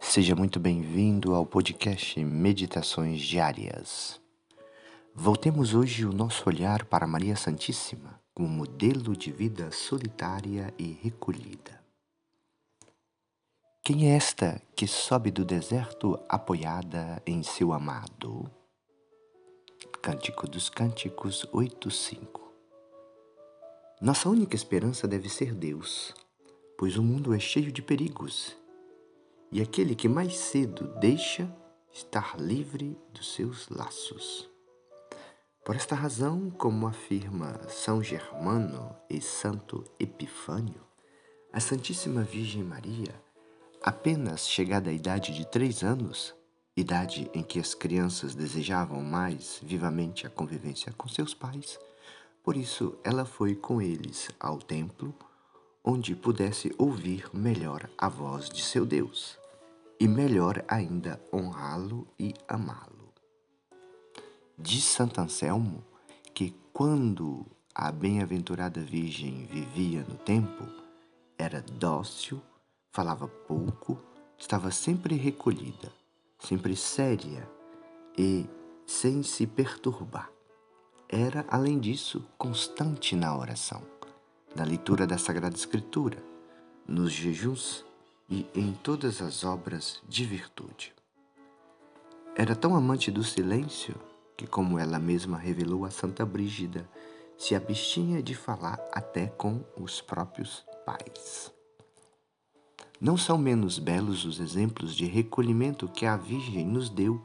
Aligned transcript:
Seja 0.00 0.36
muito 0.36 0.60
bem-vindo 0.60 1.34
ao 1.34 1.46
podcast 1.46 2.22
Meditações 2.24 3.20
Diárias. 3.20 4.20
Voltemos 5.14 5.74
hoje 5.74 6.04
o 6.04 6.12
nosso 6.12 6.48
olhar 6.48 6.84
para 6.84 7.06
Maria 7.06 7.36
Santíssima 7.36 8.20
como 8.34 8.48
modelo 8.48 9.16
de 9.16 9.32
vida 9.32 9.70
solitária 9.72 10.72
e 10.78 10.98
recolhida. 11.02 11.82
Quem 13.82 14.10
é 14.10 14.16
esta 14.16 14.60
que 14.76 14.86
sobe 14.86 15.30
do 15.30 15.44
deserto 15.44 16.18
apoiada 16.28 17.22
em 17.26 17.42
seu 17.42 17.72
amado? 17.72 18.50
Cântico 20.02 20.48
dos 20.48 20.68
Cânticos 20.68 21.46
8:5 21.52 22.40
Nossa 24.00 24.28
única 24.28 24.54
esperança 24.54 25.08
deve 25.08 25.28
ser 25.28 25.54
Deus, 25.54 26.14
pois 26.78 26.96
o 26.96 27.02
mundo 27.02 27.34
é 27.34 27.38
cheio 27.38 27.72
de 27.72 27.82
perigos 27.82 28.63
e 29.54 29.62
aquele 29.62 29.94
que 29.94 30.08
mais 30.08 30.36
cedo 30.36 30.92
deixa 30.98 31.48
estar 31.92 32.36
livre 32.40 32.98
dos 33.12 33.34
seus 33.34 33.68
laços. 33.68 34.50
Por 35.64 35.76
esta 35.76 35.94
razão, 35.94 36.50
como 36.50 36.88
afirma 36.88 37.60
São 37.68 38.02
Germano 38.02 38.92
e 39.08 39.20
Santo 39.20 39.84
Epifânio, 40.00 40.80
a 41.52 41.60
Santíssima 41.60 42.24
Virgem 42.24 42.64
Maria, 42.64 43.14
apenas 43.80 44.48
chegada 44.48 44.90
à 44.90 44.92
idade 44.92 45.32
de 45.32 45.46
três 45.46 45.84
anos, 45.84 46.34
idade 46.76 47.30
em 47.32 47.44
que 47.44 47.60
as 47.60 47.74
crianças 47.74 48.34
desejavam 48.34 49.02
mais 49.02 49.60
vivamente 49.62 50.26
a 50.26 50.30
convivência 50.30 50.92
com 50.98 51.06
seus 51.06 51.32
pais, 51.32 51.78
por 52.42 52.56
isso 52.56 52.98
ela 53.04 53.24
foi 53.24 53.54
com 53.54 53.80
eles 53.80 54.30
ao 54.40 54.58
templo, 54.58 55.14
onde 55.84 56.16
pudesse 56.16 56.74
ouvir 56.76 57.30
melhor 57.32 57.88
a 57.96 58.08
voz 58.08 58.48
de 58.50 58.60
seu 58.60 58.84
Deus 58.84 59.43
e 60.04 60.08
melhor 60.08 60.62
ainda 60.68 61.18
honrá-lo 61.32 62.06
e 62.20 62.34
amá-lo. 62.46 63.10
Diz 64.58 64.84
Santo 64.84 65.18
Anselmo 65.18 65.82
que 66.34 66.54
quando 66.74 67.46
a 67.74 67.90
bem-aventurada 67.90 68.82
Virgem 68.82 69.46
vivia 69.46 70.04
no 70.06 70.16
tempo, 70.16 70.62
era 71.38 71.62
dócil, 71.62 72.42
falava 72.92 73.26
pouco, 73.26 73.98
estava 74.36 74.70
sempre 74.70 75.14
recolhida, 75.16 75.90
sempre 76.38 76.76
séria 76.76 77.50
e 78.18 78.44
sem 78.86 79.22
se 79.22 79.46
perturbar. 79.46 80.30
Era, 81.08 81.46
além 81.48 81.80
disso, 81.80 82.22
constante 82.36 83.16
na 83.16 83.34
oração, 83.34 83.80
na 84.54 84.64
leitura 84.64 85.06
da 85.06 85.16
Sagrada 85.16 85.56
Escritura, 85.56 86.22
nos 86.86 87.10
jejuns 87.10 87.86
e 88.28 88.46
em 88.54 88.72
todas 88.72 89.20
as 89.20 89.44
obras 89.44 90.00
de 90.08 90.24
virtude. 90.24 90.92
Era 92.36 92.56
tão 92.56 92.74
amante 92.74 93.10
do 93.10 93.22
silêncio 93.22 93.94
que, 94.36 94.46
como 94.46 94.78
ela 94.78 94.98
mesma 94.98 95.38
revelou 95.38 95.84
a 95.84 95.90
Santa 95.90 96.24
Brígida, 96.26 96.88
se 97.38 97.54
abstinha 97.54 98.22
de 98.22 98.34
falar 98.34 98.78
até 98.92 99.26
com 99.26 99.62
os 99.76 100.00
próprios 100.00 100.64
pais. 100.84 101.52
Não 103.00 103.16
são 103.16 103.36
menos 103.36 103.78
belos 103.78 104.24
os 104.24 104.40
exemplos 104.40 104.94
de 104.94 105.04
recolhimento 105.04 105.88
que 105.88 106.06
a 106.06 106.16
Virgem 106.16 106.64
nos 106.64 106.88
deu 106.88 107.22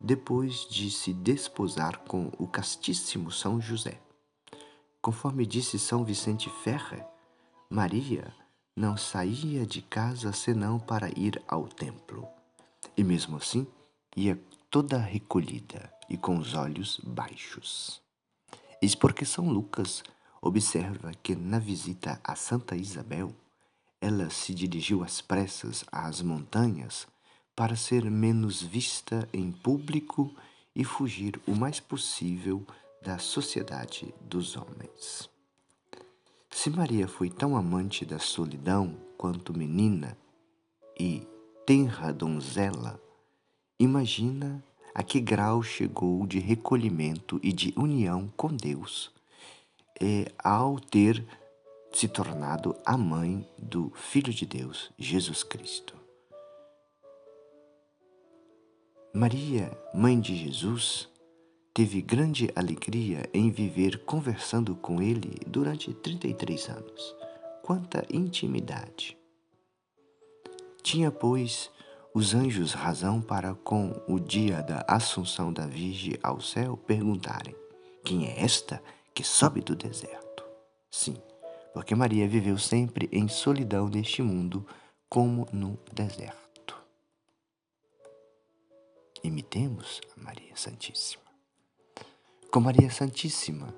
depois 0.00 0.66
de 0.68 0.90
se 0.90 1.12
desposar 1.12 1.98
com 1.98 2.30
o 2.38 2.46
castíssimo 2.46 3.30
São 3.30 3.60
José. 3.60 4.00
Conforme 5.02 5.44
disse 5.44 5.78
São 5.78 6.04
Vicente 6.04 6.48
Ferrer, 6.62 7.04
Maria 7.68 8.32
não 8.78 8.96
saía 8.96 9.66
de 9.66 9.82
casa 9.82 10.32
senão 10.32 10.78
para 10.78 11.08
ir 11.18 11.42
ao 11.48 11.66
templo. 11.66 12.28
E 12.96 13.02
mesmo 13.02 13.36
assim, 13.36 13.66
ia 14.16 14.40
toda 14.70 14.96
recolhida 14.96 15.92
e 16.08 16.16
com 16.16 16.38
os 16.38 16.54
olhos 16.54 17.00
baixos. 17.02 18.00
Eis 18.80 18.94
porque 18.94 19.24
São 19.24 19.50
Lucas 19.50 20.04
observa 20.40 21.12
que 21.20 21.34
na 21.34 21.58
visita 21.58 22.20
a 22.22 22.36
Santa 22.36 22.76
Isabel, 22.76 23.34
ela 24.00 24.30
se 24.30 24.54
dirigiu 24.54 25.02
às 25.02 25.20
pressas 25.20 25.84
às 25.90 26.22
montanhas 26.22 27.08
para 27.56 27.74
ser 27.74 28.08
menos 28.08 28.62
vista 28.62 29.28
em 29.32 29.50
público 29.50 30.32
e 30.72 30.84
fugir 30.84 31.40
o 31.48 31.52
mais 31.56 31.80
possível 31.80 32.64
da 33.02 33.18
sociedade 33.18 34.14
dos 34.20 34.56
homens. 34.56 35.28
Se 36.60 36.70
Maria 36.70 37.06
foi 37.06 37.30
tão 37.30 37.56
amante 37.56 38.04
da 38.04 38.18
solidão 38.18 38.96
quanto 39.16 39.56
menina 39.56 40.18
e 40.98 41.24
tenra 41.64 42.12
donzela, 42.12 43.00
imagina 43.78 44.60
a 44.92 45.04
que 45.04 45.20
grau 45.20 45.62
chegou 45.62 46.26
de 46.26 46.40
recolhimento 46.40 47.38
e 47.44 47.52
de 47.52 47.72
união 47.76 48.28
com 48.36 48.48
Deus 48.48 49.12
e 50.00 50.26
ao 50.36 50.80
ter 50.80 51.24
se 51.92 52.08
tornado 52.08 52.74
a 52.84 52.96
mãe 52.96 53.48
do 53.56 53.92
Filho 53.94 54.34
de 54.34 54.44
Deus, 54.44 54.90
Jesus 54.98 55.44
Cristo. 55.44 55.94
Maria, 59.14 59.70
mãe 59.94 60.18
de 60.18 60.34
Jesus, 60.34 61.08
teve 61.78 62.02
grande 62.02 62.50
alegria 62.56 63.30
em 63.32 63.52
viver 63.52 64.04
conversando 64.04 64.74
com 64.74 65.00
ele 65.00 65.38
durante 65.46 65.94
33 65.94 66.70
anos. 66.70 67.14
Quanta 67.62 68.04
intimidade! 68.12 69.16
Tinha, 70.82 71.12
pois, 71.12 71.70
os 72.12 72.34
anjos 72.34 72.72
razão 72.72 73.20
para, 73.22 73.54
com 73.54 73.92
o 74.08 74.18
dia 74.18 74.60
da 74.60 74.84
Assunção 74.88 75.52
da 75.52 75.68
Virgem 75.68 76.18
ao 76.20 76.40
céu, 76.40 76.76
perguntarem: 76.76 77.54
Quem 78.04 78.26
é 78.26 78.42
esta 78.42 78.82
que 79.14 79.22
sobe 79.22 79.60
do 79.60 79.76
deserto? 79.76 80.44
Sim, 80.90 81.16
porque 81.72 81.94
Maria 81.94 82.26
viveu 82.26 82.58
sempre 82.58 83.08
em 83.12 83.28
solidão 83.28 83.88
neste 83.88 84.20
mundo, 84.20 84.66
como 85.08 85.46
no 85.52 85.78
deserto. 85.92 86.76
Imitemos 89.22 90.00
a 90.16 90.20
Maria 90.20 90.56
Santíssima. 90.56 91.27
Com 92.50 92.60
Maria 92.60 92.90
Santíssima, 92.90 93.74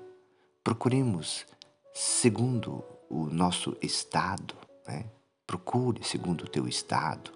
procuremos 0.63 1.45
segundo 1.93 2.81
o 3.09 3.25
nosso 3.25 3.75
estado, 3.81 4.55
né? 4.87 5.11
procure 5.45 6.01
segundo 6.05 6.45
o 6.45 6.47
teu 6.47 6.65
estado, 6.69 7.33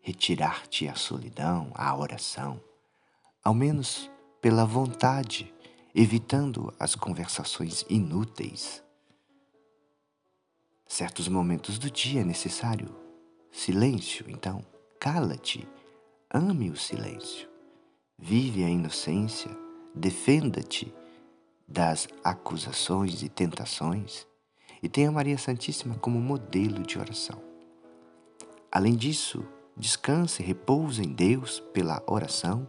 retirar-te 0.00 0.86
a 0.86 0.94
solidão, 0.94 1.72
a 1.74 1.96
oração, 1.96 2.62
ao 3.42 3.52
menos 3.52 4.08
pela 4.40 4.64
vontade, 4.64 5.52
evitando 5.92 6.72
as 6.78 6.94
conversações 6.94 7.84
inúteis. 7.90 8.80
Certos 10.86 11.26
momentos 11.26 11.80
do 11.80 11.90
dia 11.90 12.20
é 12.20 12.24
necessário 12.24 12.94
silêncio, 13.50 14.24
então 14.28 14.64
cala-te, 15.00 15.66
ame 16.32 16.70
o 16.70 16.76
silêncio, 16.76 17.48
vive 18.16 18.62
a 18.62 18.68
inocência 18.70 19.50
defenda-te 19.94 20.92
das 21.66 22.08
acusações 22.24 23.22
e 23.22 23.28
tentações 23.28 24.26
e 24.82 24.88
tenha 24.88 25.10
Maria 25.10 25.38
Santíssima 25.38 25.94
como 25.96 26.20
modelo 26.20 26.82
de 26.82 26.98
oração. 26.98 27.40
Além 28.72 28.96
disso, 28.96 29.44
descanse, 29.76 30.42
repouse 30.42 31.02
em 31.02 31.12
Deus 31.12 31.60
pela 31.72 32.02
oração, 32.06 32.66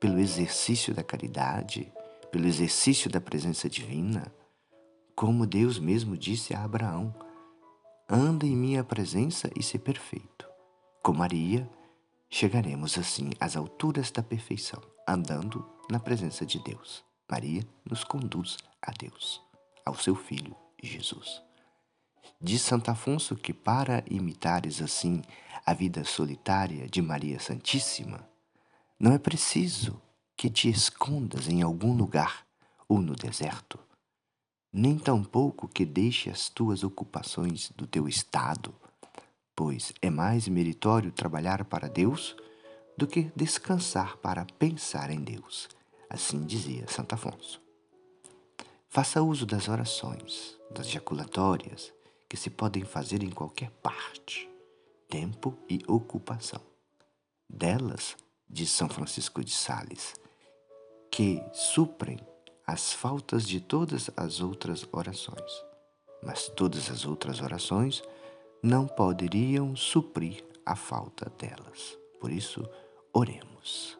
pelo 0.00 0.18
exercício 0.18 0.94
da 0.94 1.02
caridade, 1.02 1.92
pelo 2.30 2.46
exercício 2.46 3.10
da 3.10 3.20
presença 3.20 3.68
divina, 3.68 4.32
como 5.14 5.46
Deus 5.46 5.78
mesmo 5.78 6.16
disse 6.16 6.54
a 6.54 6.64
Abraão: 6.64 7.14
anda 8.08 8.46
em 8.46 8.56
minha 8.56 8.82
presença 8.82 9.50
e 9.54 9.62
se 9.62 9.78
perfeito. 9.78 10.48
Com 11.02 11.12
Maria, 11.12 11.68
chegaremos 12.28 12.96
assim 12.96 13.30
às 13.38 13.56
alturas 13.56 14.10
da 14.10 14.22
perfeição, 14.22 14.80
andando 15.06 15.64
na 15.90 15.98
presença 15.98 16.44
de 16.46 16.58
Deus. 16.58 17.04
Maria 17.30 17.66
nos 17.88 18.04
conduz 18.04 18.58
a 18.80 18.90
Deus, 18.90 19.40
ao 19.86 19.94
seu 19.94 20.14
Filho 20.14 20.54
Jesus. 20.82 21.42
Diz 22.40 22.60
Santo 22.62 22.90
Afonso 22.90 23.36
que 23.36 23.52
para 23.52 24.04
imitares 24.10 24.82
assim 24.82 25.22
a 25.64 25.72
vida 25.72 26.04
solitária 26.04 26.88
de 26.88 27.00
Maria 27.00 27.38
Santíssima, 27.38 28.28
não 28.98 29.12
é 29.12 29.18
preciso 29.18 30.00
que 30.36 30.50
te 30.50 30.68
escondas 30.68 31.48
em 31.48 31.62
algum 31.62 31.94
lugar 31.94 32.44
ou 32.88 33.00
no 33.00 33.14
deserto, 33.14 33.78
nem 34.72 34.98
tampouco 34.98 35.68
que 35.68 35.84
deixe 35.84 36.30
as 36.30 36.48
tuas 36.48 36.82
ocupações 36.82 37.70
do 37.76 37.86
teu 37.86 38.08
estado, 38.08 38.74
pois 39.54 39.92
é 40.02 40.10
mais 40.10 40.48
meritório 40.48 41.12
trabalhar 41.12 41.64
para 41.64 41.88
Deus 41.88 42.36
do 42.96 43.06
que 43.06 43.30
descansar 43.34 44.16
para 44.18 44.44
pensar 44.58 45.10
em 45.10 45.20
Deus. 45.20 45.68
Assim 46.08 46.44
dizia 46.44 46.86
Santo 46.88 47.14
Afonso. 47.14 47.60
Faça 48.88 49.22
uso 49.22 49.46
das 49.46 49.68
orações, 49.68 50.58
das 50.70 50.88
jaculatórias, 50.88 51.92
que 52.28 52.36
se 52.36 52.50
podem 52.50 52.84
fazer 52.84 53.22
em 53.22 53.30
qualquer 53.30 53.70
parte, 53.82 54.48
tempo 55.08 55.56
e 55.68 55.80
ocupação. 55.88 56.60
delas, 57.48 58.16
de 58.48 58.66
São 58.66 58.88
Francisco 58.88 59.42
de 59.44 59.50
Sales, 59.50 60.14
que 61.10 61.42
suprem 61.52 62.18
as 62.66 62.92
faltas 62.92 63.46
de 63.46 63.60
todas 63.60 64.10
as 64.16 64.40
outras 64.40 64.86
orações. 64.92 65.64
Mas 66.22 66.48
todas 66.48 66.90
as 66.90 67.04
outras 67.04 67.40
orações 67.40 68.02
não 68.62 68.86
poderiam 68.86 69.74
suprir 69.74 70.44
a 70.64 70.76
falta 70.76 71.30
delas. 71.38 72.01
Por 72.22 72.30
isso, 72.30 72.64
oremos. 73.12 73.98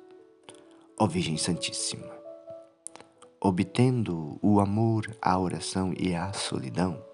Ó 0.96 1.08
Virgem 1.08 1.36
Santíssima, 1.36 2.08
obtendo 3.40 4.38
o 4.40 4.60
amor, 4.60 5.12
a 5.20 5.36
oração 5.36 5.92
e 5.98 6.14
a 6.14 6.32
solidão, 6.32 7.04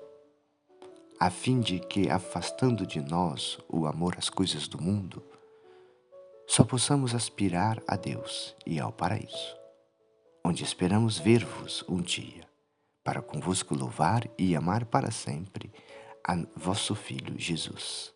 a 1.19 1.31
fim 1.31 1.60
de 1.60 1.78
que, 1.78 2.10
afastando 2.10 2.87
de 2.87 3.00
nós 3.00 3.58
o 3.70 3.87
amor 3.87 4.16
às 4.19 4.28
coisas 4.28 4.69
do 4.69 4.78
mundo, 4.78 5.25
só 6.46 6.62
possamos 6.62 7.14
aspirar 7.14 7.82
a 7.88 7.96
Deus 7.96 8.55
e 8.66 8.78
ao 8.78 8.93
paraíso, 8.93 9.56
onde 10.44 10.62
esperamos 10.62 11.19
ver-vos 11.19 11.82
um 11.88 12.02
dia, 12.02 12.46
para 13.02 13.22
convosco 13.22 13.75
louvar 13.75 14.28
e 14.37 14.55
amar 14.55 14.84
para 14.84 15.10
sempre 15.10 15.72
a 16.22 16.37
vosso 16.55 16.94
Filho 16.94 17.32
Jesus, 17.38 18.12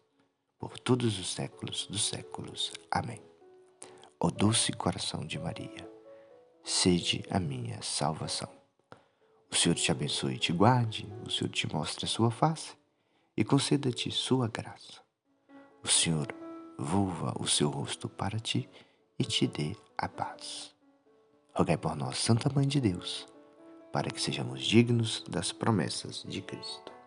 por 0.63 0.79
todos 0.79 1.19
os 1.19 1.35
séculos 1.35 1.89
dos 1.89 2.05
séculos. 2.05 2.73
Amém. 2.89 3.21
Ó 4.21 4.31
doce 4.31 4.73
coração 4.73 5.27
de 5.27 5.37
Maria, 5.37 5.91
sede 6.63 7.25
a 7.29 7.41
minha 7.41 7.83
salvação. 7.83 8.49
O 9.51 9.57
Senhor 9.57 9.75
te 9.75 9.91
abençoe 9.91 10.37
e 10.37 10.39
te 10.39 10.53
guarde, 10.53 11.13
o 11.27 11.31
Senhor 11.31 11.51
te 11.51 11.67
mostre 11.67 12.05
a 12.05 12.09
sua 12.09 12.31
face 12.31 12.77
e 13.37 13.45
conceda-te 13.45 14.09
sua 14.13 14.47
graça. 14.47 15.03
O 15.83 15.89
Senhor 15.89 16.33
volva 16.79 17.35
o 17.41 17.49
seu 17.49 17.69
rosto 17.69 18.09
para 18.09 18.39
ti 18.39 18.69
e 19.19 19.25
te 19.25 19.49
dê 19.49 19.75
a 19.99 20.09
paz. 20.09 20.73
Rogai 21.53 21.77
por 21.77 21.97
nós, 21.97 22.19
Santa 22.19 22.49
Mãe 22.55 22.69
de 22.69 22.81
Deus, 22.81 23.27
para 23.93 24.11
que 24.11 24.23
sejamos 24.23 24.63
dignos 24.63 25.25
das 25.29 25.51
promessas 25.51 26.23
de 26.23 26.41
Cristo. 26.41 27.02